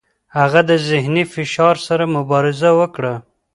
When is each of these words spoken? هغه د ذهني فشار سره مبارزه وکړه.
هغه 0.37 0.61
د 0.69 0.71
ذهني 0.89 1.23
فشار 1.33 1.75
سره 1.87 2.03
مبارزه 2.17 2.69
وکړه. 2.79 3.13